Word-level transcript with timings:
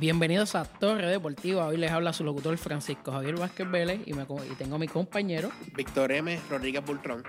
Bienvenidos 0.00 0.54
a 0.54 0.64
Torre 0.64 1.10
Deportiva. 1.10 1.66
Hoy 1.66 1.76
les 1.76 1.90
habla 1.90 2.12
su 2.12 2.22
locutor 2.22 2.56
Francisco 2.56 3.10
Javier 3.10 3.36
Vázquez 3.36 3.68
Vélez 3.68 4.00
y, 4.06 4.12
me, 4.12 4.22
y 4.22 4.54
tengo 4.56 4.76
a 4.76 4.78
mi 4.78 4.86
compañero 4.86 5.50
Víctor 5.74 6.12
M. 6.12 6.38
Rodríguez 6.48 6.86
Bultrón. 6.86 7.24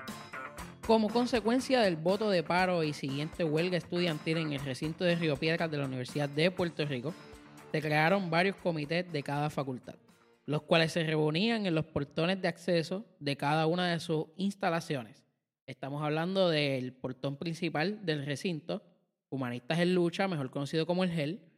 Como 0.86 1.10
consecuencia 1.10 1.82
del 1.82 1.96
voto 1.96 2.30
de 2.30 2.44
paro 2.44 2.84
y 2.84 2.94
siguiente 2.94 3.44
huelga 3.44 3.76
estudiantil 3.76 4.38
en 4.38 4.54
el 4.54 4.60
recinto 4.60 5.04
de 5.04 5.16
Río 5.16 5.36
Piedras 5.36 5.72
de 5.72 5.80
la 5.80 5.88
Universidad 5.88 6.30
de 6.30 6.52
Puerto 6.52 6.86
Rico, 6.86 7.12
se 7.72 7.82
crearon 7.82 8.30
varios 8.30 8.56
comités 8.58 9.12
de 9.12 9.24
cada 9.24 9.50
facultad, 9.50 9.96
los 10.46 10.62
cuales 10.62 10.92
se 10.92 11.04
reunían 11.04 11.66
en 11.66 11.74
los 11.74 11.86
portones 11.86 12.40
de 12.40 12.50
acceso 12.50 13.04
de 13.20 13.36
cada 13.36 13.66
una 13.66 13.88
de 13.88 14.00
sus 14.00 14.28
instalaciones. 14.36 15.26
Estamos 15.66 16.04
hablando 16.04 16.50
del 16.50 16.94
portón 16.94 17.36
principal 17.36 18.06
del 18.06 18.28
recinto, 18.28 18.84
Humanistas 19.32 19.80
en 19.80 19.96
Lucha, 19.96 20.28
mejor 20.28 20.52
conocido 20.52 20.86
como 20.86 21.04
el 21.04 21.10
GEL, 21.10 21.49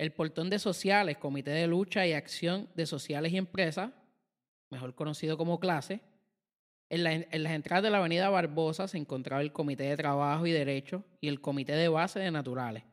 el 0.00 0.12
portón 0.12 0.48
de 0.48 0.58
sociales, 0.58 1.18
Comité 1.18 1.50
de 1.50 1.66
Lucha 1.66 2.06
y 2.06 2.14
Acción 2.14 2.70
de 2.74 2.86
Sociales 2.86 3.34
y 3.34 3.36
Empresas, 3.36 3.90
mejor 4.70 4.94
conocido 4.94 5.36
como 5.36 5.60
clase. 5.60 6.00
En, 6.88 7.04
las 7.04 7.52
entradas 7.52 7.82
de 7.82 7.90
la 7.90 7.98
avenida 7.98 8.30
Barbosa 8.30 8.88
se 8.88 8.96
encontraba 8.96 9.42
el 9.42 9.52
Comité 9.52 9.84
de 9.84 9.98
Trabajo 9.98 10.46
y 10.46 10.52
Derecho 10.52 11.04
y 11.20 11.28
el 11.28 11.42
Comité 11.42 11.74
de 11.74 11.88
Base 11.88 12.18
de 12.18 12.30
Naturales. 12.30 12.84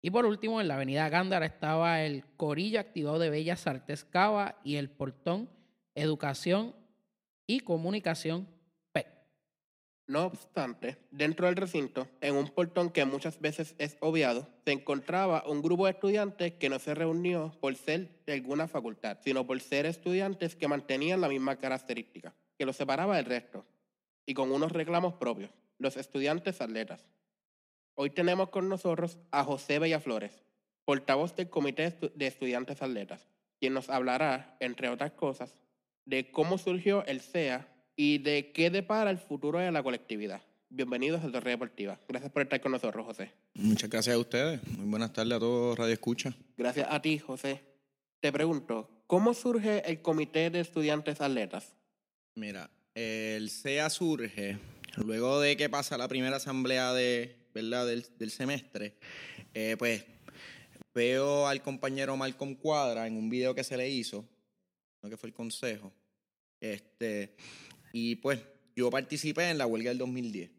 Y 0.00 0.10
por 0.10 0.24
último, 0.24 0.58
en 0.62 0.68
la 0.68 0.76
avenida 0.76 1.06
Gándara 1.10 1.44
estaba 1.44 2.00
el 2.00 2.24
Corillo 2.38 2.80
Activado 2.80 3.18
de 3.18 3.28
Bellas 3.28 3.66
Artes 3.66 4.02
Cava 4.02 4.58
y 4.64 4.76
el 4.76 4.88
portón 4.88 5.50
Educación 5.94 6.74
y 7.46 7.60
Comunicación 7.60 8.48
no 10.06 10.26
obstante, 10.26 10.96
dentro 11.10 11.46
del 11.46 11.56
recinto, 11.56 12.06
en 12.20 12.36
un 12.36 12.48
portón 12.48 12.90
que 12.90 13.04
muchas 13.04 13.40
veces 13.40 13.74
es 13.78 13.96
obviado, 14.00 14.48
se 14.64 14.72
encontraba 14.72 15.42
un 15.46 15.62
grupo 15.62 15.86
de 15.86 15.92
estudiantes 15.92 16.52
que 16.54 16.68
no 16.68 16.78
se 16.78 16.94
reunió 16.94 17.52
por 17.60 17.74
ser 17.74 18.08
de 18.24 18.34
alguna 18.34 18.68
facultad, 18.68 19.18
sino 19.24 19.46
por 19.46 19.60
ser 19.60 19.86
estudiantes 19.86 20.54
que 20.54 20.68
mantenían 20.68 21.20
la 21.20 21.28
misma 21.28 21.56
característica, 21.56 22.34
que 22.56 22.66
los 22.66 22.76
separaba 22.76 23.16
del 23.16 23.24
resto, 23.24 23.64
y 24.24 24.34
con 24.34 24.52
unos 24.52 24.72
reclamos 24.72 25.14
propios, 25.14 25.50
los 25.78 25.96
estudiantes 25.96 26.60
atletas. 26.60 27.04
Hoy 27.94 28.10
tenemos 28.10 28.50
con 28.50 28.68
nosotros 28.68 29.18
a 29.32 29.42
José 29.42 29.78
Bellaflores, 29.78 30.44
portavoz 30.84 31.34
del 31.34 31.50
Comité 31.50 31.98
de 32.14 32.26
Estudiantes 32.26 32.80
Atletas, 32.80 33.26
quien 33.58 33.74
nos 33.74 33.90
hablará, 33.90 34.56
entre 34.60 34.88
otras 34.88 35.12
cosas, 35.12 35.58
de 36.04 36.30
cómo 36.30 36.58
surgió 36.58 37.04
el 37.06 37.20
CEA 37.20 37.66
y 37.96 38.18
de 38.18 38.52
qué 38.52 38.70
depara 38.70 39.10
el 39.10 39.18
futuro 39.18 39.58
de 39.58 39.72
la 39.72 39.82
colectividad. 39.82 40.42
Bienvenidos 40.68 41.24
a 41.24 41.32
Torre 41.32 41.50
Deportiva. 41.50 41.98
Gracias 42.06 42.30
por 42.30 42.42
estar 42.42 42.60
con 42.60 42.72
nosotros, 42.72 43.06
José. 43.06 43.32
Muchas 43.54 43.88
gracias 43.88 44.14
a 44.14 44.18
ustedes. 44.18 44.62
Muy 44.76 44.86
buenas 44.86 45.12
tardes 45.12 45.32
a 45.32 45.38
todos 45.38 45.78
Radio 45.78 45.94
Escucha. 45.94 46.36
Gracias 46.58 46.86
a 46.90 47.00
ti, 47.00 47.18
José. 47.18 47.62
Te 48.20 48.30
pregunto, 48.30 48.90
¿cómo 49.06 49.32
surge 49.32 49.82
el 49.90 50.02
Comité 50.02 50.50
de 50.50 50.60
Estudiantes 50.60 51.20
Atletas? 51.22 51.74
Mira, 52.34 52.70
el 52.94 53.48
CEA 53.48 53.88
surge 53.88 54.58
luego 54.96 55.40
de 55.40 55.56
que 55.56 55.70
pasa 55.70 55.96
la 55.96 56.08
primera 56.08 56.36
asamblea 56.36 56.92
de, 56.92 57.36
¿verdad? 57.54 57.86
Del, 57.86 58.30
semestre. 58.30 58.96
Eh, 59.54 59.76
pues 59.78 60.04
veo 60.94 61.46
al 61.46 61.62
compañero 61.62 62.16
Malcolm 62.16 62.56
Cuadra 62.56 63.06
en 63.06 63.16
un 63.16 63.30
video 63.30 63.54
que 63.54 63.64
se 63.64 63.76
le 63.78 63.88
hizo, 63.88 64.28
que 65.08 65.16
fue 65.16 65.28
el 65.28 65.34
consejo. 65.34 65.92
Este, 66.60 67.36
y 67.98 68.16
pues 68.16 68.38
yo 68.74 68.90
participé 68.90 69.48
en 69.48 69.56
la 69.56 69.66
huelga 69.66 69.88
del 69.88 69.96
2010. 69.96 70.50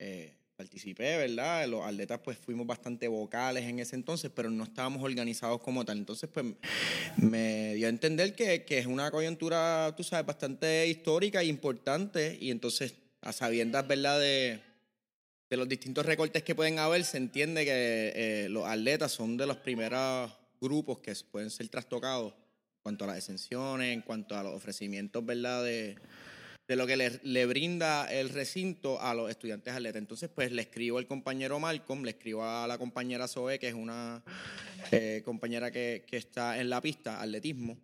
Eh, 0.00 0.34
participé, 0.56 1.18
¿verdad? 1.18 1.68
Los 1.68 1.84
atletas 1.84 2.18
pues 2.18 2.36
fuimos 2.36 2.66
bastante 2.66 3.06
vocales 3.06 3.62
en 3.62 3.78
ese 3.78 3.94
entonces, 3.94 4.32
pero 4.34 4.50
no 4.50 4.64
estábamos 4.64 5.00
organizados 5.04 5.60
como 5.60 5.84
tal. 5.84 5.98
Entonces 5.98 6.28
pues 6.34 6.46
me 7.16 7.74
dio 7.76 7.86
a 7.86 7.90
entender 7.90 8.34
que, 8.34 8.64
que 8.64 8.78
es 8.78 8.86
una 8.86 9.12
coyuntura, 9.12 9.94
tú 9.96 10.02
sabes, 10.02 10.26
bastante 10.26 10.88
histórica 10.88 11.42
e 11.42 11.46
importante 11.46 12.36
y 12.40 12.50
entonces 12.50 12.94
a 13.20 13.32
sabiendas, 13.32 13.86
¿verdad? 13.86 14.18
De, 14.18 14.60
de 15.48 15.56
los 15.56 15.68
distintos 15.68 16.04
recortes 16.04 16.42
que 16.42 16.56
pueden 16.56 16.80
haber, 16.80 17.04
se 17.04 17.18
entiende 17.18 17.64
que 17.64 18.12
eh, 18.16 18.48
los 18.48 18.66
atletas 18.66 19.12
son 19.12 19.36
de 19.36 19.46
los 19.46 19.58
primeros 19.58 20.32
grupos 20.60 20.98
que 20.98 21.14
pueden 21.30 21.50
ser 21.50 21.68
trastocados 21.68 22.32
en 22.32 22.82
cuanto 22.82 23.04
a 23.04 23.06
las 23.06 23.18
exenciones, 23.18 23.94
en 23.94 24.02
cuanto 24.02 24.36
a 24.36 24.42
los 24.42 24.54
ofrecimientos, 24.54 25.24
¿verdad? 25.24 25.62
De, 25.62 25.96
de 26.66 26.76
lo 26.76 26.86
que 26.86 26.96
le, 26.96 27.46
brinda 27.46 28.10
el 28.10 28.30
recinto 28.30 29.00
a 29.00 29.14
los 29.14 29.28
estudiantes 29.28 29.74
atletas. 29.74 30.00
Entonces, 30.00 30.30
pues 30.34 30.50
le 30.50 30.62
escribo 30.62 30.98
al 30.98 31.06
compañero 31.06 31.60
Malcolm, 31.60 32.04
le 32.04 32.10
escribo 32.10 32.44
a 32.44 32.66
la 32.66 32.78
compañera 32.78 33.28
Zoe, 33.28 33.58
que 33.58 33.68
es 33.68 33.74
una 33.74 34.22
eh, 34.90 35.22
compañera 35.24 35.70
que, 35.70 36.04
está 36.10 36.58
en 36.58 36.70
la 36.70 36.80
pista, 36.80 37.20
atletismo, 37.20 37.76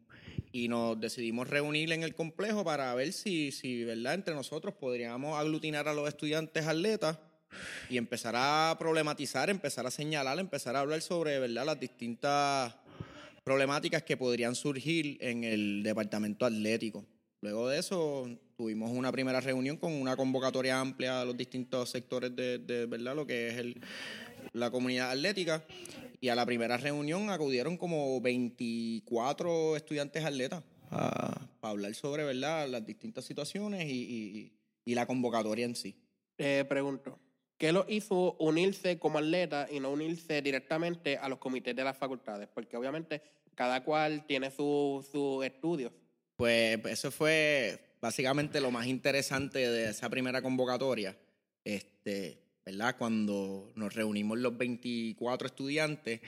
y 0.53 0.69
nos 0.69 0.99
decidimos 0.99 1.49
reunir 1.49 1.93
en 1.93 2.03
el 2.03 2.15
complejo 2.15 2.65
para 2.65 2.95
ver 2.95 3.13
si, 3.13 3.53
si, 3.53 3.85
¿verdad?, 3.85 4.15
entre 4.15 4.35
nosotros 4.35 4.75
podríamos 4.75 5.39
aglutinar 5.39 5.87
a 5.87 5.95
los 5.95 6.09
estudiantes 6.09 6.67
atletas 6.67 7.19
y 7.91 7.99
empezar 7.99 8.35
a 8.37 8.77
problematizar, 8.79 9.51
empezar 9.51 9.87
a 9.87 9.91
señalar, 9.91 10.39
empezar 10.39 10.75
a 10.77 10.81
hablar 10.81 11.03
sobre, 11.03 11.39
¿verdad?, 11.39 11.67
las 11.67 11.79
distintas 11.79 12.75
problemáticas 13.45 14.05
que 14.05 14.17
podrían 14.17 14.55
surgir 14.55 15.19
en 15.21 15.45
el 15.45 15.83
departamento 15.83 16.47
atlético. 16.47 17.05
Luego 17.43 17.69
de 17.69 17.79
eso 17.79 18.29
tuvimos 18.60 18.91
una 18.91 19.10
primera 19.10 19.41
reunión 19.41 19.78
con 19.78 19.91
una 19.91 20.16
convocatoria 20.16 20.78
amplia 20.78 21.22
a 21.22 21.25
los 21.25 21.34
distintos 21.34 21.88
sectores 21.88 22.37
de, 22.37 22.84
verdad 22.87 23.16
lo 23.16 23.26
que 23.26 23.48
es 23.48 23.56
el, 23.56 23.81
la 24.53 24.71
comunidad 24.71 25.12
atlética 25.12 25.65
y 26.21 26.28
a 26.28 26.34
la 26.34 26.44
primera 26.44 26.76
reunión 26.76 27.31
acudieron 27.31 27.78
como 27.78 28.21
24 28.21 29.76
estudiantes 29.76 30.22
atletas 30.26 30.62
a, 30.91 31.48
hablar 31.62 31.94
sobre 31.94 32.22
verdad 32.25 32.69
las 32.69 32.84
distintas 32.84 33.25
situaciones 33.25 33.87
y, 33.88 34.53
la 34.84 35.06
convocatoria 35.06 35.65
en 35.65 35.75
sí. 35.75 35.97
Te 36.37 36.62
pregunto, 36.66 37.19
¿qué 37.56 37.72
lo 37.72 37.87
hizo 37.88 38.37
unirse 38.41 38.98
como 38.98 39.21
atleta 39.21 39.69
y 39.72 39.81
no 39.81 39.91
unirse 39.91 40.42
directamente 40.42 41.16
a 41.16 41.31
los 41.31 41.38
comités 41.38 41.75
de 41.75 41.84
las 41.84 41.97
facultades? 41.97 42.48
Porque 42.53 42.77
obviamente 42.77 43.22
cada 43.54 43.82
cual 43.84 44.27
tiene 44.27 44.50
sus 44.50 45.06
su 45.06 45.42
estudios. 45.44 45.92
Pues 46.37 46.84
eso 46.87 47.10
fue 47.10 47.90
básicamente 48.00 48.61
lo 48.61 48.71
más 48.71 48.87
interesante 48.87 49.59
de 49.59 49.91
esa 49.91 50.09
primera 50.09 50.43
convocatoria, 50.43 51.16
este, 51.65 52.38
¿verdad? 52.65 52.97
Cuando 52.97 53.71
nos 53.75 53.94
reunimos 53.94 54.38
los 54.38 54.56
24 54.56 55.47
estudiantes, 55.47 56.21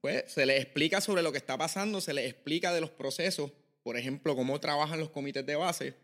pues 0.00 0.24
se 0.32 0.46
les 0.46 0.62
explica 0.62 1.00
sobre 1.00 1.22
lo 1.22 1.32
que 1.32 1.38
está 1.38 1.58
pasando, 1.58 2.00
se 2.00 2.14
les 2.14 2.30
explica 2.30 2.72
de 2.72 2.80
los 2.80 2.90
procesos, 2.90 3.50
por 3.82 3.96
ejemplo, 3.96 4.36
cómo 4.36 4.60
trabajan 4.60 5.00
los 5.00 5.10
comités 5.10 5.44
de 5.44 5.56
base, 5.56 5.94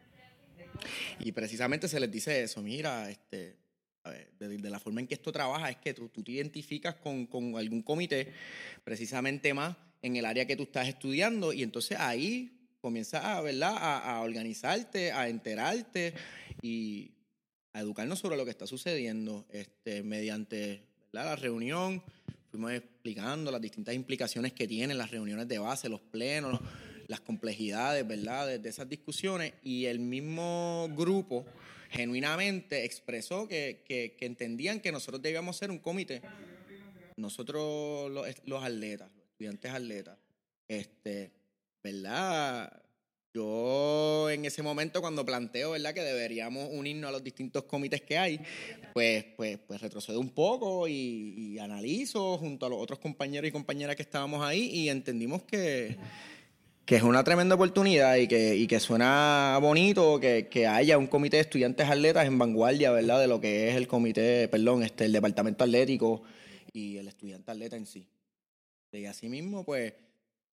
y 1.21 1.31
precisamente 1.33 1.87
se 1.89 2.01
les 2.01 2.11
dice 2.11 2.43
eso, 2.43 2.61
mira, 2.61 3.09
este, 3.09 3.57
de, 4.39 4.71
la 4.71 4.81
forma 4.81 5.01
en 5.01 5.07
que 5.07 5.15
esto 5.15 5.31
trabaja 5.31 5.71
es 5.71 5.77
que 5.77 5.95
tú, 5.95 6.09
tú 6.09 6.23
te 6.23 6.33
identificas 6.33 6.97
con, 6.97 7.27
con 7.27 7.57
algún 7.57 7.83
comité, 7.83 8.33
precisamente 8.83 9.55
más 9.55 9.77
en 10.03 10.17
el 10.17 10.25
área 10.25 10.47
que 10.47 10.57
tú 10.57 10.65
estás 10.65 10.89
estudiando, 10.89 11.53
y 11.53 11.63
entonces 11.63 11.99
ahí 11.99 12.54
comienza 12.85 13.39
a, 13.39 13.41
¿verdad? 13.41 13.75
A, 13.79 14.21
organizarte, 14.21 15.11
a 15.11 15.31
enterarte 15.31 16.13
y 16.61 17.13
a 17.73 17.81
educarnos 17.81 18.19
sobre 18.19 18.37
lo 18.37 18.45
que 18.45 18.51
está 18.51 18.67
sucediendo 18.67 19.47
este, 19.49 20.03
mediante 20.03 20.83
la 21.11 21.35
reunión. 21.35 22.03
Fuimos 22.51 22.73
explicando 22.73 23.51
las 23.51 23.63
distintas 23.63 23.95
implicaciones 23.95 24.53
que 24.53 24.69
tienen 24.69 24.99
las 24.99 25.11
reuniones 25.11 25.49
de 25.49 25.59
base, 25.59 25.89
los 25.89 26.03
plenos, 26.03 26.61
las 27.09 27.21
complejidades 27.21 28.07
¿verdad? 28.07 28.59
De, 28.59 28.69
esas 28.69 28.87
discusiones 28.87 29.55
y 29.63 29.87
el 29.87 29.99
mismo 29.99 30.87
grupo 30.95 31.47
genuinamente 31.89 32.85
expresó 32.85 33.49
que, 33.49 33.83
que, 33.89 34.15
entendían 34.27 34.81
que 34.81 34.93
nosotros 34.93 35.23
debíamos 35.23 35.57
ser 35.57 35.71
un 35.71 35.79
comité. 35.79 36.21
Nosotros 37.17 38.11
los, 38.11 38.27
los 38.45 38.63
atletas, 38.63 39.11
los 39.17 39.25
estudiantes 39.25 39.73
atletas, 39.73 40.19
este, 40.69 41.44
¿verdad? 41.85 42.73
Yo 43.35 44.31
en 44.31 44.45
ese 44.45 44.63
momento 44.63 45.01
cuando 45.01 45.25
planteo, 45.25 45.73
¿verdad? 45.73 45.93
Que 45.93 46.01
deberíamos 46.01 46.69
unirnos 46.73 47.09
a 47.09 47.13
los 47.13 47.23
distintos 47.23 47.65
comités 47.65 48.01
que 48.01 48.17
hay, 48.17 48.41
pues, 48.95 49.25
pues, 49.37 49.59
pues 49.59 49.81
retrocedo 49.81 50.19
un 50.19 50.31
poco 50.31 50.89
y, 50.89 51.59
analizo 51.59 52.39
junto 52.39 52.67
a 52.67 52.69
los 52.69 52.81
otros 52.81 52.99
compañeros 52.99 53.49
y 53.49 53.53
compañeras 53.53 53.97
que 53.97 54.03
estábamos 54.03 54.45
ahí 54.45 54.67
y 54.67 54.89
entendimos 54.89 55.43
que, 55.43 55.97
que 56.85 56.97
es 56.97 57.03
una 57.03 57.25
tremenda 57.25 57.55
oportunidad 57.55 58.17
y 58.17 58.29
que, 58.29 58.57
y 58.57 58.67
que 58.67 58.81
suena 58.81 59.59
bonito 59.61 60.21
que, 60.21 60.49
que, 60.49 60.67
haya 60.67 60.97
un 60.97 61.07
comité 61.07 61.39
de 61.39 61.43
estudiantes 61.43 61.89
atletas 61.89 62.27
en 62.27 62.39
vanguardia, 62.39 62.93
¿verdad? 62.93 63.21
De 63.21 63.27
lo 63.27 63.41
que 63.41 63.69
es 63.69 63.77
el 63.77 63.89
comité, 63.89 64.49
perdón, 64.49 64.83
este, 64.83 65.07
el 65.07 65.13
departamento 65.13 65.65
atlético 65.65 66.23
y 66.73 66.99
el 66.99 67.09
estudiante 67.09 67.51
atleta 67.51 67.77
en 67.77 67.87
sí. 67.87 68.07
Y 68.93 69.07
así 69.07 69.29
mismo, 69.29 69.65
pues 69.65 69.93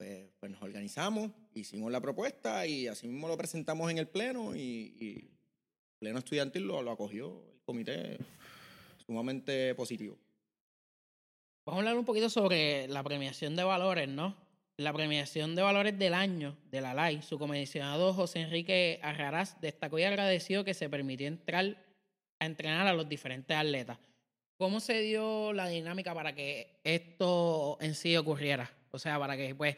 pues, 0.02 0.32
pues, 0.40 0.52
nos 0.52 0.64
organizamos, 0.64 1.30
hicimos 1.54 1.92
la 1.92 2.02
propuesta 2.02 2.66
y 2.66 2.88
así 2.88 3.08
mismo 3.08 3.28
lo 3.28 3.38
presentamos 3.38 3.92
en 3.92 4.00
el 4.00 4.08
Pleno 4.08 4.56
y, 4.56 4.96
el 5.00 5.30
Pleno 6.00 6.18
Estudiantil 6.18 6.64
lo, 6.64 6.90
acogió 6.90 7.44
el 7.54 7.62
comité 7.62 8.18
sumamente 9.06 9.76
positivo. 9.76 10.18
Vamos 11.68 11.78
a 11.78 11.82
hablar 11.82 12.00
un 12.00 12.06
poquito 12.06 12.32
sobre 12.32 12.88
la 12.88 13.04
premiación 13.04 13.56
de 13.56 13.64
valores, 13.64 14.10
¿no? 14.10 14.36
La 14.78 14.92
premiación 14.92 15.54
de 15.54 15.62
valores 15.62 16.00
del 16.00 16.16
año 16.16 16.58
de 16.72 16.82
la 16.82 16.96
LAI, 16.96 17.22
su 17.22 17.38
comisionado 17.38 18.12
José 18.16 18.40
Enrique 18.40 19.00
Arraraz 19.04 19.62
destacó 19.62 20.00
y 20.00 20.04
agradeció 20.04 20.64
que 20.64 20.74
se 20.74 20.90
permitió 20.90 21.28
entrar 21.28 21.78
a 22.40 22.46
entrenar 22.48 22.88
a 22.88 22.94
los 22.94 23.08
diferentes 23.08 23.56
atletas. 23.56 24.00
¿Cómo 24.58 24.80
se 24.80 25.00
dio 25.02 25.54
la 25.54 25.68
dinámica 25.68 26.16
para 26.16 26.34
que 26.34 26.80
esto 26.84 27.78
en 27.82 27.94
sí 27.94 28.18
ocurriera? 28.18 28.81
O 28.92 29.00
sea, 29.00 29.18
para 29.18 29.36
que 29.36 29.56
pues 29.56 29.76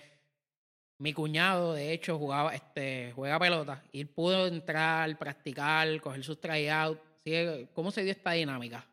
mi 0.99 1.13
cuñado, 1.13 1.73
de 1.73 1.91
hecho, 1.91 2.17
jugaba, 2.17 2.55
este, 2.55 3.11
juega 3.13 3.39
pelota 3.39 3.83
y 3.91 4.05
pudo 4.05 4.47
entrar, 4.47 5.17
practicar, 5.17 5.99
coger 6.01 6.23
sus 6.23 6.39
tryouts. 6.39 7.01
¿Cómo 7.73 7.91
se 7.91 8.03
dio 8.03 8.11
esta 8.11 8.31
dinámica? 8.31 8.85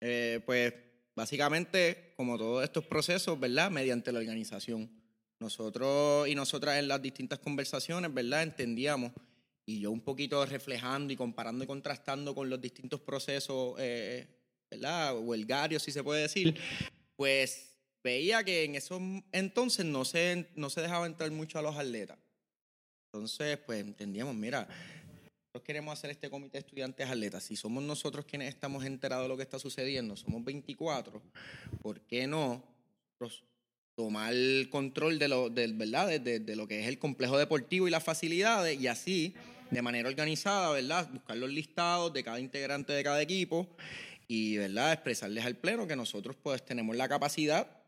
Eh, 0.00 0.40
pues 0.44 0.74
básicamente, 1.14 2.12
como 2.16 2.36
todos 2.36 2.64
estos 2.64 2.84
procesos, 2.86 3.38
¿verdad? 3.38 3.70
Mediante 3.70 4.12
la 4.12 4.18
organización. 4.18 4.90
Nosotros 5.38 6.28
y 6.28 6.34
nosotras 6.34 6.78
en 6.78 6.88
las 6.88 7.02
distintas 7.02 7.38
conversaciones, 7.38 8.12
¿verdad? 8.12 8.42
Entendíamos, 8.42 9.12
y 9.66 9.80
yo 9.80 9.90
un 9.90 10.00
poquito 10.00 10.44
reflejando 10.46 11.12
y 11.12 11.16
comparando 11.16 11.64
y 11.64 11.66
contrastando 11.66 12.34
con 12.34 12.48
los 12.48 12.60
distintos 12.60 13.00
procesos, 13.00 13.74
eh, 13.78 14.26
¿verdad? 14.70 15.18
Huelgarios, 15.18 15.82
si 15.82 15.92
se 15.92 16.02
puede 16.02 16.22
decir, 16.22 16.58
pues 17.16 17.75
veía 18.06 18.44
que 18.44 18.62
en 18.62 18.76
esos 18.76 19.02
entonces 19.32 19.84
no 19.84 20.04
se, 20.04 20.48
no 20.54 20.70
se 20.70 20.80
dejaba 20.80 21.06
entrar 21.06 21.28
mucho 21.32 21.58
a 21.58 21.62
los 21.62 21.76
atletas. 21.76 22.16
Entonces, 23.06 23.58
pues 23.58 23.80
entendíamos, 23.80 24.34
mira, 24.34 24.60
nosotros 24.60 25.64
queremos 25.64 25.92
hacer 25.92 26.10
este 26.10 26.30
comité 26.30 26.58
de 26.58 26.60
estudiantes 26.60 27.08
atletas. 27.08 27.42
Si 27.42 27.56
somos 27.56 27.82
nosotros 27.82 28.24
quienes 28.24 28.48
estamos 28.48 28.84
enterados 28.84 29.24
de 29.24 29.28
lo 29.28 29.36
que 29.36 29.42
está 29.42 29.58
sucediendo, 29.58 30.16
somos 30.16 30.44
24, 30.44 31.20
¿por 31.82 32.00
qué 32.02 32.28
no 32.28 32.62
tomar 33.96 34.34
control 34.70 35.18
de 35.18 35.26
lo, 35.26 35.50
de, 35.50 35.66
¿verdad? 35.66 36.20
De, 36.20 36.54
lo 36.54 36.68
que 36.68 36.82
es 36.82 36.86
el 36.86 37.00
complejo 37.00 37.36
deportivo 37.36 37.88
y 37.88 37.90
las 37.90 38.04
facilidades 38.04 38.80
y 38.80 38.86
así, 38.86 39.34
de 39.72 39.82
manera 39.82 40.08
organizada, 40.08 40.70
¿verdad? 40.70 41.10
Buscar 41.10 41.36
los 41.38 41.50
listados 41.50 42.12
de 42.12 42.22
cada 42.22 42.38
integrante 42.38 42.92
de 42.92 43.02
cada 43.02 43.20
equipo 43.20 43.66
y, 44.28 44.58
¿verdad? 44.58 44.92
Expresarles 44.92 45.44
al 45.44 45.56
pleno 45.56 45.88
que 45.88 45.96
nosotros 45.96 46.36
pues 46.40 46.64
tenemos 46.64 46.94
la 46.94 47.08
capacidad 47.08 47.85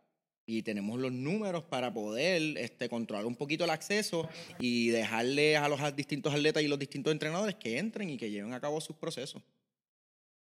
y 0.48 0.62
tenemos 0.62 0.98
los 0.98 1.12
números 1.12 1.62
para 1.64 1.92
poder 1.92 2.56
este, 2.56 2.88
controlar 2.88 3.26
un 3.26 3.36
poquito 3.36 3.64
el 3.64 3.70
acceso 3.70 4.26
y 4.58 4.88
dejarle 4.88 5.58
a 5.58 5.68
los 5.68 5.94
distintos 5.94 6.32
atletas 6.32 6.62
y 6.62 6.68
los 6.68 6.78
distintos 6.78 7.12
entrenadores 7.12 7.56
que 7.56 7.78
entren 7.78 8.08
y 8.08 8.16
que 8.16 8.30
lleven 8.30 8.54
a 8.54 8.60
cabo 8.60 8.80
sus 8.80 8.96
procesos. 8.96 9.42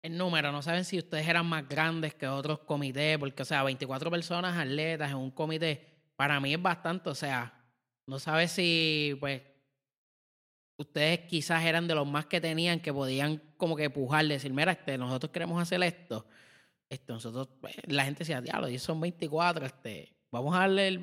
El 0.02 0.18
número, 0.18 0.54
no 0.54 0.62
saben 0.62 0.86
si 0.86 0.98
ustedes 0.98 1.28
eran 1.28 1.46
más 1.46 1.68
grandes 1.68 2.14
que 2.16 2.26
otros 2.26 2.60
comités, 2.60 3.18
porque, 3.18 3.42
o 3.42 3.46
sea, 3.46 3.64
24 3.64 4.10
personas 4.10 4.58
atletas 4.58 5.12
en 5.12 5.18
un 5.18 5.30
comité, 5.30 5.86
para 6.16 6.40
mí 6.40 6.54
es 6.54 6.62
bastante, 6.62 7.10
o 7.10 7.16
sea, 7.16 7.54
no 8.06 8.18
sabe 8.18 8.48
si, 8.48 9.18
pues, 9.20 9.42
ustedes 10.78 11.20
quizás 11.28 11.66
eran 11.66 11.86
de 11.86 11.96
los 11.96 12.08
más 12.08 12.28
que 12.28 12.40
tenían 12.40 12.80
que 12.80 12.94
podían 12.94 13.42
como 13.58 13.76
que 13.76 13.90
pujar, 13.90 14.26
decir, 14.26 14.54
mira, 14.54 14.72
este, 14.72 14.98
nosotros 14.98 15.34
queremos 15.34 15.62
hacer 15.62 15.84
esto 15.84 16.26
este, 16.90 17.12
nosotros, 17.12 17.50
pues, 17.60 17.76
la 17.86 18.06
gente 18.06 18.20
decía, 18.20 18.42
diablo, 18.42 18.70
y 18.70 18.80
son 18.80 19.02
24, 19.02 19.66
este, 19.66 20.14
vamos 20.32 20.56
a 20.56 20.60
darle 20.60 21.00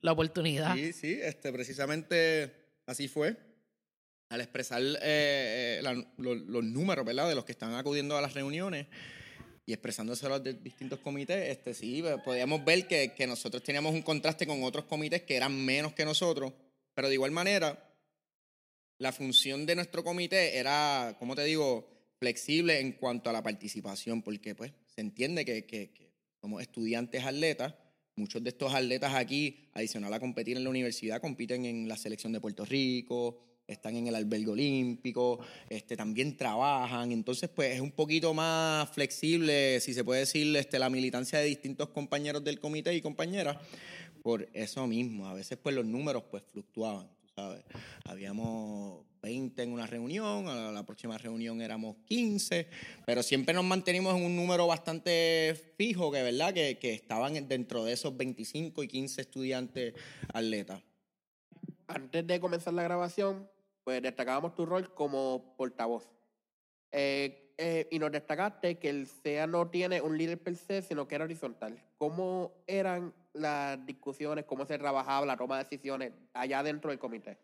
la 0.00 0.12
oportunidad. 0.12 0.74
Sí, 0.74 0.92
sí, 0.92 1.18
este, 1.22 1.52
precisamente 1.52 2.52
así 2.86 3.08
fue. 3.08 3.36
Al 4.28 4.40
expresar 4.40 4.82
eh, 4.82 5.80
eh, 5.82 6.04
los 6.16 6.64
números, 6.64 7.04
¿verdad? 7.04 7.28
De 7.28 7.34
los 7.34 7.44
que 7.44 7.52
están 7.52 7.74
acudiendo 7.74 8.16
a 8.16 8.20
las 8.20 8.34
reuniones 8.34 8.86
y 9.66 9.72
expresándose 9.72 10.26
a 10.26 10.30
los 10.30 10.42
distintos 10.62 10.98
comités, 11.00 11.50
este, 11.50 11.74
sí, 11.74 12.02
podíamos 12.24 12.64
ver 12.64 12.88
que, 12.88 13.12
que 13.14 13.26
nosotros 13.26 13.62
teníamos 13.62 13.92
un 13.92 14.02
contraste 14.02 14.46
con 14.46 14.62
otros 14.64 14.86
comités 14.86 15.22
que 15.22 15.36
eran 15.36 15.64
menos 15.64 15.92
que 15.92 16.04
nosotros, 16.04 16.52
pero 16.94 17.08
de 17.08 17.14
igual 17.14 17.30
manera, 17.30 17.86
la 18.98 19.12
función 19.12 19.66
de 19.66 19.76
nuestro 19.76 20.02
comité 20.02 20.56
era, 20.56 21.16
como 21.18 21.34
te 21.34 21.44
digo, 21.44 21.88
flexible 22.18 22.80
en 22.80 22.92
cuanto 22.92 23.30
a 23.30 23.32
la 23.32 23.42
participación, 23.42 24.22
porque 24.22 24.54
pues 24.54 24.72
se 24.96 25.02
entiende 25.02 25.44
que, 25.44 25.90
somos 26.40 26.62
estudiantes 26.62 27.22
atletas. 27.22 27.74
Muchos 28.16 28.42
de 28.42 28.48
estos 28.48 28.72
atletas 28.72 29.14
aquí, 29.14 29.68
adicional 29.74 30.12
a 30.14 30.20
competir 30.20 30.56
en 30.56 30.64
la 30.64 30.70
universidad, 30.70 31.20
compiten 31.20 31.66
en 31.66 31.86
la 31.86 31.98
selección 31.98 32.32
de 32.32 32.40
Puerto 32.40 32.64
Rico, 32.64 33.38
están 33.66 33.94
en 33.96 34.06
el 34.06 34.14
albergue 34.14 34.48
olímpico, 34.48 35.40
este, 35.68 35.98
también 35.98 36.34
trabajan. 36.34 37.12
Entonces, 37.12 37.50
pues 37.50 37.74
es 37.74 37.80
un 37.80 37.90
poquito 37.90 38.32
más 38.32 38.88
flexible, 38.88 39.80
si 39.80 39.92
se 39.92 40.02
puede 40.02 40.20
decir, 40.20 40.56
este, 40.56 40.78
la 40.78 40.88
militancia 40.88 41.40
de 41.40 41.44
distintos 41.44 41.90
compañeros 41.90 42.42
del 42.42 42.58
comité 42.58 42.94
y 42.94 43.02
compañeras. 43.02 43.58
Por 44.22 44.48
eso 44.54 44.86
mismo, 44.86 45.28
a 45.28 45.34
veces 45.34 45.58
pues 45.62 45.74
los 45.74 45.84
números 45.84 46.24
pues 46.30 46.42
fluctuaban. 46.50 47.06
Habíamos 48.04 49.04
20 49.20 49.62
en 49.62 49.72
una 49.72 49.86
reunión, 49.86 50.48
a 50.48 50.72
la 50.72 50.86
próxima 50.86 51.18
reunión 51.18 51.60
éramos 51.60 51.96
15, 52.06 52.66
pero 53.04 53.22
siempre 53.22 53.52
nos 53.52 53.64
mantenimos 53.64 54.16
en 54.16 54.24
un 54.24 54.36
número 54.36 54.66
bastante 54.66 55.54
fijo, 55.76 56.10
que 56.10 56.22
verdad, 56.22 56.54
que, 56.54 56.78
que 56.78 56.94
estaban 56.94 57.46
dentro 57.46 57.84
de 57.84 57.92
esos 57.92 58.16
25 58.16 58.82
y 58.82 58.88
15 58.88 59.20
estudiantes 59.20 59.94
atletas. 60.32 60.82
Antes 61.88 62.26
de 62.26 62.40
comenzar 62.40 62.72
la 62.72 62.84
grabación, 62.84 63.46
pues 63.84 64.00
destacábamos 64.00 64.54
tu 64.54 64.64
rol 64.64 64.94
como 64.94 65.54
portavoz. 65.58 66.10
Eh, 66.90 67.52
eh, 67.58 67.86
y 67.90 67.98
nos 67.98 68.12
destacaste 68.12 68.78
que 68.78 68.88
el 68.88 69.06
CEA 69.06 69.46
no 69.46 69.68
tiene 69.68 70.00
un 70.00 70.16
líder 70.16 70.42
per 70.42 70.56
se, 70.56 70.82
sino 70.82 71.06
que 71.06 71.14
era 71.14 71.24
horizontal. 71.24 71.82
¿Cómo 71.98 72.52
eran 72.66 73.14
las 73.36 73.84
discusiones, 73.86 74.44
cómo 74.44 74.66
se 74.66 74.78
trabajaba 74.78 75.26
la 75.26 75.36
toma 75.36 75.58
de 75.58 75.64
decisiones 75.64 76.12
allá 76.32 76.62
dentro 76.62 76.90
del 76.90 76.98
comité? 76.98 77.38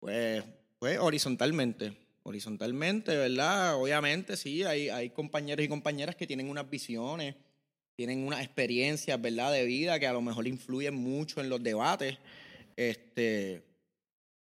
Pues, 0.00 0.44
pues 0.78 0.98
horizontalmente, 0.98 1.96
horizontalmente, 2.22 3.16
¿verdad? 3.16 3.76
Obviamente, 3.76 4.36
sí, 4.36 4.62
hay, 4.64 4.88
hay 4.88 5.10
compañeros 5.10 5.64
y 5.64 5.68
compañeras 5.68 6.16
que 6.16 6.26
tienen 6.26 6.48
unas 6.48 6.68
visiones, 6.70 7.34
tienen 7.96 8.26
unas 8.26 8.44
experiencias, 8.44 9.20
¿verdad?, 9.20 9.52
de 9.52 9.64
vida 9.64 9.98
que 9.98 10.06
a 10.06 10.12
lo 10.12 10.22
mejor 10.22 10.46
influyen 10.46 10.94
mucho 10.94 11.40
en 11.40 11.48
los 11.48 11.62
debates. 11.62 12.16
Este, 12.76 13.62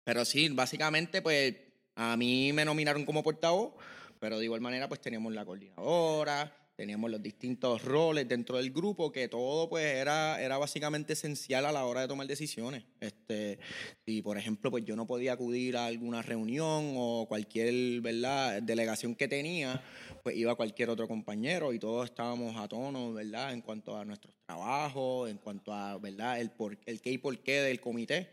pero 0.04 0.24
sí, 0.24 0.48
básicamente, 0.48 1.20
pues 1.20 1.54
a 1.94 2.16
mí 2.16 2.52
me 2.52 2.64
nominaron 2.64 3.04
como 3.04 3.22
portavoz, 3.22 3.74
pero 4.18 4.38
de 4.38 4.44
igual 4.44 4.60
manera, 4.60 4.88
pues 4.88 5.00
teníamos 5.00 5.34
la 5.34 5.44
coordinadora, 5.44 6.56
teníamos 6.82 7.12
los 7.12 7.22
distintos 7.22 7.84
roles 7.84 8.26
dentro 8.26 8.56
del 8.56 8.72
grupo, 8.72 9.12
que 9.12 9.28
todo 9.28 9.68
pues 9.68 9.84
era, 9.84 10.42
era 10.42 10.58
básicamente 10.58 11.12
esencial 11.12 11.64
a 11.64 11.70
la 11.70 11.84
hora 11.84 12.00
de 12.00 12.08
tomar 12.08 12.26
decisiones. 12.26 12.82
Este, 12.98 13.60
si 14.04 14.20
por 14.20 14.36
ejemplo 14.36 14.68
pues 14.68 14.84
yo 14.84 14.96
no 14.96 15.06
podía 15.06 15.34
acudir 15.34 15.76
a 15.76 15.86
alguna 15.86 16.22
reunión 16.22 16.94
o 16.96 17.26
cualquier 17.28 18.00
¿verdad? 18.00 18.60
delegación 18.62 19.14
que 19.14 19.28
tenía, 19.28 19.80
pues 20.24 20.36
iba 20.36 20.56
cualquier 20.56 20.90
otro 20.90 21.06
compañero 21.06 21.72
y 21.72 21.78
todos 21.78 22.06
estábamos 22.06 22.56
a 22.56 22.66
tono, 22.66 23.12
¿verdad? 23.12 23.52
En 23.52 23.60
cuanto 23.60 23.96
a 23.96 24.04
nuestros 24.04 24.34
trabajos, 24.44 25.30
en 25.30 25.38
cuanto 25.38 25.72
a, 25.72 25.98
¿verdad? 25.98 26.40
El, 26.40 26.50
por, 26.50 26.76
el 26.84 27.00
qué 27.00 27.12
y 27.12 27.18
por 27.18 27.38
qué 27.38 27.60
del 27.60 27.78
comité. 27.78 28.30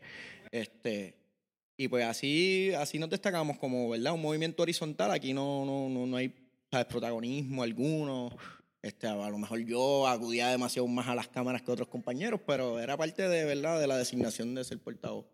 Este, 0.50 1.13
y 1.77 1.88
pues 1.88 2.03
así, 2.03 2.72
así 2.75 2.98
nos 2.98 3.12
destacamos 3.12 3.60
como, 3.60 3.89
¿verdad? 3.89 4.13
Un 4.13 4.24
movimiento 4.24 4.63
horizontal. 4.63 5.12
Aquí 5.12 5.36
no, 5.36 5.65
no, 5.65 5.88
no, 5.88 6.08
no 6.08 6.18
hay 6.18 6.29
¿sabes? 6.72 6.88
protagonismo 6.88 7.64
alguno. 7.64 8.36
Este, 8.82 9.08
a 9.08 9.30
lo 9.30 9.38
mejor 9.38 9.60
yo 9.60 10.08
acudía 10.08 10.48
demasiado 10.48 10.88
más 10.88 11.08
a 11.08 11.16
las 11.16 11.28
cámaras 11.28 11.62
que 11.62 11.72
otros 11.72 11.90
compañeros, 11.90 12.40
pero 12.46 12.80
era 12.80 12.96
parte 12.96 13.28
de 13.28 13.44
verdad 13.44 13.80
de 13.80 13.88
la 13.88 13.98
designación 13.98 14.56
de 14.56 14.64
ser 14.64 14.80
portavoz. 14.80 15.26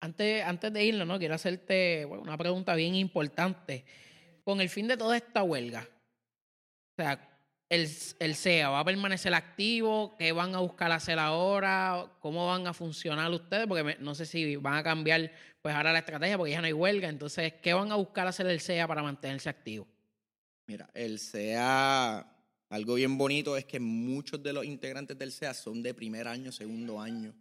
Antes, 0.00 0.42
antes 0.42 0.72
de 0.72 0.84
irnos, 0.84 1.06
¿no? 1.06 1.18
quiero 1.18 1.34
hacerte 1.34 2.06
una 2.06 2.36
pregunta 2.38 2.74
bien 2.74 2.94
importante. 2.94 3.84
Con 4.42 4.60
el 4.60 4.68
fin 4.70 4.88
de 4.88 4.96
toda 4.96 5.16
esta 5.16 5.42
huelga, 5.42 5.86
o 6.98 7.02
sea, 7.02 7.40
el, 7.68 7.88
el 8.20 8.34
CEA 8.36 8.70
va 8.70 8.80
a 8.80 8.84
permanecer 8.84 9.34
activo, 9.34 10.16
qué 10.16 10.32
van 10.32 10.54
a 10.54 10.60
buscar 10.60 10.92
hacer 10.92 11.18
ahora, 11.18 12.06
cómo 12.20 12.46
van 12.46 12.66
a 12.66 12.72
funcionar 12.72 13.30
ustedes, 13.32 13.66
porque 13.66 13.96
no 13.98 14.14
sé 14.14 14.24
si 14.24 14.56
van 14.56 14.74
a 14.74 14.82
cambiar 14.84 15.32
pues 15.60 15.74
ahora 15.74 15.92
la 15.92 15.98
estrategia 15.98 16.38
porque 16.38 16.52
ya 16.52 16.60
no 16.60 16.68
hay 16.68 16.72
huelga, 16.72 17.08
entonces, 17.08 17.54
¿qué 17.54 17.74
van 17.74 17.90
a 17.90 17.96
buscar 17.96 18.28
hacer 18.28 18.46
el 18.46 18.60
CEA 18.60 18.86
para 18.86 19.02
mantenerse 19.02 19.48
activo? 19.48 19.88
Mira, 20.68 20.90
el 20.94 21.20
CEA, 21.20 22.26
algo 22.70 22.94
bien 22.94 23.16
bonito 23.16 23.56
es 23.56 23.64
que 23.64 23.78
muchos 23.78 24.42
de 24.42 24.52
los 24.52 24.64
integrantes 24.64 25.16
del 25.16 25.30
CEA 25.30 25.54
son 25.54 25.80
de 25.80 25.94
primer 25.94 26.26
año, 26.26 26.50
segundo 26.50 27.00
año. 27.00 27.32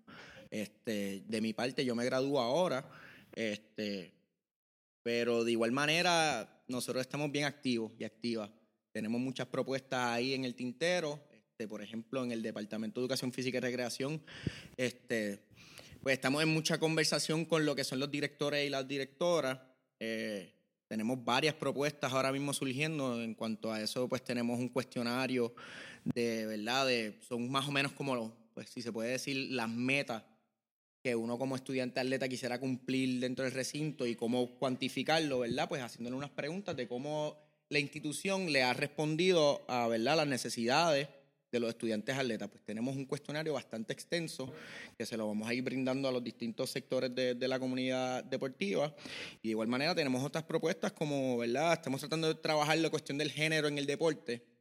Este, 0.51 1.23
de 1.27 1.41
mi 1.41 1.51
parte, 1.51 1.83
yo 1.83 1.95
me 1.95 2.05
gradúo 2.05 2.39
ahora, 2.39 2.87
este, 3.33 4.13
pero 5.01 5.43
de 5.43 5.53
igual 5.53 5.71
manera, 5.71 6.63
nosotros 6.67 7.01
estamos 7.01 7.31
bien 7.31 7.45
activos 7.45 7.91
y 7.97 8.03
activas. 8.03 8.51
Tenemos 8.91 9.19
muchas 9.19 9.47
propuestas 9.47 10.05
ahí 10.05 10.33
en 10.33 10.45
el 10.45 10.53
tintero, 10.53 11.19
este, 11.31 11.67
por 11.67 11.81
ejemplo, 11.81 12.23
en 12.23 12.31
el 12.31 12.43
Departamento 12.43 12.99
de 12.99 13.05
Educación 13.05 13.33
Física 13.33 13.57
y 13.57 13.61
Recreación, 13.61 14.21
este, 14.77 15.39
pues 16.01 16.13
estamos 16.13 16.43
en 16.43 16.49
mucha 16.49 16.77
conversación 16.77 17.45
con 17.45 17.65
lo 17.65 17.75
que 17.75 17.83
son 17.83 17.99
los 17.99 18.11
directores 18.11 18.67
y 18.67 18.69
las 18.69 18.87
directoras. 18.87 19.57
Eh, 19.99 20.54
tenemos 20.87 21.23
varias 21.23 21.55
propuestas 21.55 22.11
ahora 22.13 22.31
mismo 22.31 22.53
surgiendo. 22.53 23.21
En 23.21 23.33
cuanto 23.33 23.71
a 23.71 23.81
eso, 23.81 24.07
pues 24.07 24.23
tenemos 24.23 24.59
un 24.59 24.69
cuestionario 24.69 25.53
de 26.03 26.45
verdad, 26.45 26.85
de, 26.85 27.19
son 27.27 27.49
más 27.49 27.67
o 27.67 27.71
menos 27.71 27.91
como, 27.93 28.31
pues 28.53 28.69
si 28.69 28.81
se 28.81 28.91
puede 28.91 29.11
decir, 29.11 29.51
las 29.51 29.69
metas 29.69 30.23
que 31.03 31.15
uno 31.15 31.37
como 31.37 31.55
estudiante 31.55 31.99
atleta 31.99 32.27
quisiera 32.27 32.59
cumplir 32.59 33.19
dentro 33.19 33.43
del 33.45 33.53
recinto 33.53 34.05
y 34.05 34.15
cómo 34.15 34.55
cuantificarlo, 34.57 35.39
¿verdad? 35.39 35.67
Pues 35.67 35.81
haciéndole 35.81 36.15
unas 36.15 36.29
preguntas 36.29 36.75
de 36.75 36.87
cómo 36.87 37.37
la 37.69 37.79
institución 37.79 38.51
le 38.51 38.63
ha 38.63 38.73
respondido 38.73 39.65
a, 39.67 39.87
¿verdad?, 39.87 40.17
las 40.17 40.27
necesidades 40.27 41.07
de 41.55 41.59
los 41.59 41.69
estudiantes 41.69 42.15
atletas. 42.15 42.49
Pues 42.49 42.63
tenemos 42.63 42.95
un 42.95 43.05
cuestionario 43.05 43.53
bastante 43.53 43.93
extenso 43.93 44.51
que 44.97 45.05
se 45.05 45.17
lo 45.17 45.27
vamos 45.27 45.47
a 45.47 45.53
ir 45.53 45.63
brindando 45.63 46.07
a 46.07 46.11
los 46.11 46.23
distintos 46.23 46.69
sectores 46.69 47.13
de, 47.13 47.35
de, 47.35 47.47
la 47.47 47.59
comunidad 47.59 48.23
deportiva. 48.23 48.93
Y 49.41 49.49
de 49.49 49.51
igual 49.51 49.67
manera 49.67 49.95
tenemos 49.95 50.23
otras 50.23 50.43
propuestas 50.43 50.91
como, 50.91 51.37
¿verdad? 51.37 51.73
Estamos 51.73 51.99
tratando 51.99 52.27
de 52.27 52.35
trabajar 52.35 52.77
la 52.77 52.89
cuestión 52.89 53.17
del 53.17 53.31
género 53.31 53.67
en 53.67 53.77
el 53.77 53.85
deporte 53.85 54.54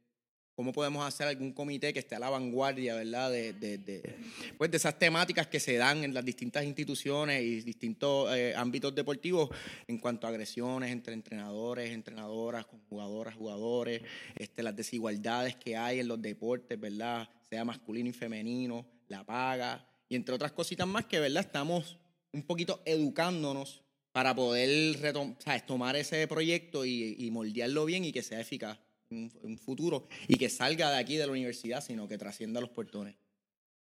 cómo 0.55 0.71
podemos 0.71 1.05
hacer 1.05 1.27
algún 1.27 1.51
comité 1.51 1.91
que 1.91 1.99
esté 1.99 2.15
a 2.15 2.19
la 2.19 2.29
vanguardia, 2.29 2.95
¿verdad? 2.95 3.29
De, 3.29 3.53
de, 3.53 3.77
de, 3.77 4.15
pues 4.57 4.71
de 4.71 4.77
esas 4.77 4.97
temáticas 4.97 5.47
que 5.47 5.59
se 5.59 5.75
dan 5.75 6.03
en 6.03 6.13
las 6.13 6.23
distintas 6.23 6.63
instituciones 6.63 7.43
y 7.43 7.61
distintos 7.61 8.33
eh, 8.33 8.53
ámbitos 8.55 8.95
deportivos 8.95 9.49
en 9.87 9.97
cuanto 9.97 10.27
a 10.27 10.29
agresiones 10.29 10.91
entre 10.91 11.13
entrenadores, 11.13 11.91
entrenadoras, 11.91 12.65
con 12.65 12.79
jugadoras, 12.87 13.35
jugadores, 13.35 14.01
este, 14.37 14.63
las 14.63 14.75
desigualdades 14.75 15.57
que 15.57 15.75
hay 15.75 15.99
en 15.99 16.07
los 16.07 16.21
deportes, 16.21 16.79
¿verdad? 16.79 17.27
Sea 17.49 17.65
masculino 17.65 18.09
y 18.09 18.13
femenino, 18.13 18.85
la 19.09 19.25
paga 19.25 19.85
y 20.07 20.15
entre 20.15 20.35
otras 20.35 20.53
cositas 20.53 20.87
más 20.87 21.05
que, 21.05 21.19
¿verdad? 21.19 21.43
Estamos 21.43 21.97
un 22.31 22.43
poquito 22.43 22.81
educándonos 22.85 23.81
para 24.13 24.33
poder 24.33 24.97
¿sabes? 25.39 25.65
tomar 25.65 25.97
ese 25.97 26.25
proyecto 26.29 26.85
y, 26.85 27.17
y 27.19 27.29
moldearlo 27.31 27.83
bien 27.83 28.05
y 28.05 28.13
que 28.13 28.23
sea 28.23 28.39
eficaz 28.39 28.79
un, 29.09 29.31
un, 29.41 29.57
futuro 29.57 30.07
y 30.27 30.37
que 30.37 30.49
salga 30.49 30.91
de 30.91 30.97
aquí 30.97 31.15
de 31.17 31.25
la 31.25 31.31
universidad, 31.31 31.81
sino 31.81 32.07
que 32.07 32.17
trascienda 32.17 32.61
los 32.61 32.69
portones. 32.69 33.15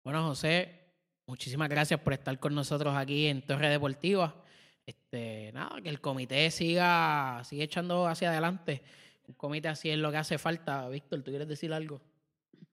Bueno, 0.04 0.26
José, 0.28 0.80
muchísimas 1.28 1.70
gracias 1.70 2.00
por 2.00 2.14
estar 2.14 2.40
con 2.40 2.56
nosotros 2.56 2.96
aquí 2.96 3.28
en 3.28 3.42
Torre 3.46 3.70
Deportiva. 3.70 4.44
Este, 4.86 5.52
nada, 5.54 5.82
que 5.82 5.90
el 5.90 6.02
comité 6.02 6.50
siga, 6.52 7.42
siga 7.46 7.64
echando 7.64 8.08
hacia 8.08 8.32
adelante. 8.32 8.82
Un 9.28 9.36
comité 9.36 9.68
así 9.68 9.90
es 9.90 9.98
lo 9.98 10.12
que 10.12 10.18
hace 10.18 10.38
falta. 10.38 10.90
Víctor, 10.90 11.22
¿tú 11.22 11.32
quieres 11.32 11.48
decir 11.48 11.72
algo? 11.72 12.02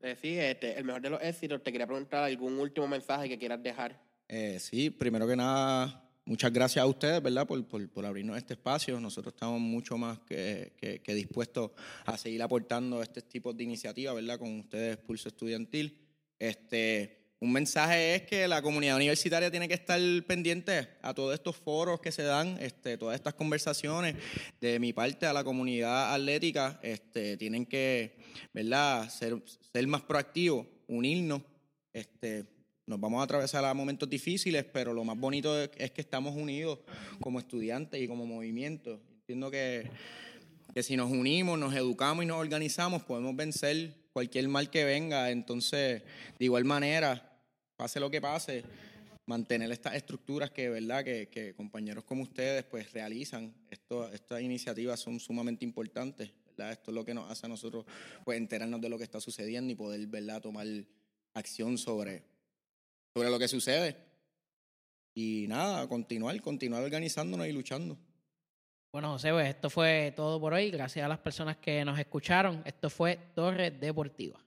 Eh, 0.01 0.17
sí, 0.21 0.39
este, 0.39 0.79
el 0.79 0.85
mejor 0.85 1.03
de 1.03 1.11
los 1.11 1.23
éxitos. 1.23 1.63
Te 1.63 1.71
quería 1.73 1.87
preguntar 1.87 2.25
algún 2.25 2.59
último 2.59 2.89
mensaje 2.89 3.29
que 3.29 3.39
quieras 3.39 3.63
dejar. 3.63 4.01
Eh, 4.29 4.59
sí, 4.59 4.91
primero 4.91 5.27
que 5.27 5.37
nada, 5.37 6.08
muchas 6.29 6.53
gracias 6.53 6.83
a 6.83 6.87
ustedes, 6.87 7.23
¿verdad?, 7.23 7.47
por, 7.47 7.67
por, 7.67 7.89
por, 7.89 8.05
abrirnos 8.05 8.37
este 8.37 8.53
espacio. 8.53 9.01
Nosotros 9.01 9.33
estamos 9.33 9.61
mucho 9.61 9.97
más 9.97 10.19
que, 10.21 10.73
que, 10.77 11.01
que, 11.01 11.15
dispuestos 11.15 11.71
a 12.05 12.19
seguir 12.19 12.43
aportando 12.43 13.03
este 13.03 13.23
tipo 13.23 13.53
de 13.53 13.65
iniciativas, 13.65 14.15
¿verdad?, 14.15 14.39
con 14.39 14.61
ustedes, 14.61 14.99
Pulso 14.99 15.29
Estudiantil. 15.29 15.99
Este, 16.39 17.33
un 17.41 17.51
mensaje 17.51 18.15
es 18.15 18.23
que 18.23 18.47
la 18.47 18.61
comunidad 18.61 18.97
universitaria 18.97 19.51
tiene 19.51 19.69
que 19.69 19.75
estar 19.75 19.99
pendiente 20.27 20.89
a 21.01 21.15
todos 21.15 21.33
estos 21.33 21.57
foros 21.57 21.99
que 21.99 22.13
se 22.13 22.23
dan, 22.23 22.59
este, 22.61 22.99
todas 22.99 23.15
estas 23.15 23.33
conversaciones. 23.33 24.15
De 24.61 24.79
mi 24.79 24.93
parte, 24.93 25.25
a 25.25 25.33
la 25.33 25.43
comunidad 25.43 26.15
atlética, 26.15 26.79
este, 26.83 27.39
tienen 27.39 27.65
que, 27.65 28.19
¿verdad?, 28.53 29.09
ser, 29.09 29.43
ser 29.73 29.87
más 29.87 30.03
proactivos, 30.03 30.67
unirnos, 30.89 31.41
este, 31.95 32.58
nos 32.89 32.99
vamos 32.99 33.21
a 33.21 33.25
atravesar 33.25 33.67
a 33.67 33.75
momentos 33.75 34.09
difíciles, 34.09 34.65
pero 34.65 34.95
lo 34.95 35.05
más 35.05 35.19
bonito 35.19 35.63
es 35.63 35.91
que 35.91 36.01
estamos 36.01 36.35
unidos 36.35 36.79
como 37.21 37.39
estudiantes 37.39 38.01
y 38.01 38.09
como 38.09 38.25
movimiento. 38.25 38.99
Entiendo 39.21 39.51
que, 39.51 39.91
que 40.73 40.83
si 40.83 40.97
nos 40.97 41.11
unimos, 41.11 41.59
nos 41.59 41.75
educamos 41.75 42.25
y 42.25 42.27
nos 42.27 42.39
organizamos, 42.39 43.03
podemos 43.03 43.37
vencer 43.37 43.95
cualquier 44.15 44.49
mal 44.49 44.71
que 44.71 44.85
venga. 44.87 45.31
Entonces, 45.31 46.03
de 46.39 46.45
igual 46.47 46.65
manera, 46.65 47.31
pase 47.77 48.01
lo 48.01 48.11
que 48.11 48.23
pase, 48.23 48.65
mantener 49.27 49.71
estas 49.71 49.95
estructuras 49.95 50.51
que, 50.51 50.71
¿verdad? 50.71 51.05
que, 51.05 51.29
que 51.29 51.53
compañeros 51.55 52.05
como 52.05 52.23
ustedes 52.23 52.65
pues, 52.65 52.91
realizan. 52.95 53.53
Estas 53.71 54.41
iniciativas 54.41 54.99
son 54.99 55.21
sumamente 55.21 55.63
importantes. 55.63 56.31
Esto 56.57 56.91
es 56.91 56.95
lo 56.95 57.05
que 57.05 57.13
nos 57.13 57.31
hace 57.31 57.45
a 57.45 57.51
nosotros 57.51 57.85
pues, 58.25 58.39
enterarnos 58.39 58.81
de 58.81 58.89
lo 58.89 58.97
que 58.97 59.05
está 59.05 59.21
sucediendo 59.21 59.71
y 59.75 59.77
poder 59.77 60.07
¿verdad? 60.07 60.41
tomar 60.41 60.67
acción 61.35 61.77
sobre 61.77 62.38
sobre 63.19 63.31
lo 63.31 63.39
que 63.39 63.49
sucede. 63.49 63.97
Y 65.13 65.47
nada, 65.49 65.89
continuar, 65.89 66.41
continuar 66.41 66.85
organizándonos 66.85 67.49
y 67.49 67.53
luchando. 67.53 67.99
Bueno, 68.93 69.11
José, 69.11 69.33
pues 69.33 69.49
esto 69.49 69.69
fue 69.69 70.13
todo 70.15 70.41
por 70.41 70.55
hoy. 70.55 70.71
Gracias 70.71 71.05
a 71.05 71.09
las 71.09 71.19
personas 71.19 71.57
que 71.57 71.85
nos 71.85 71.99
escucharon. 71.99 72.63
Esto 72.65 72.89
fue 72.89 73.19
Torre 73.35 73.73
Deportiva. 73.73 74.39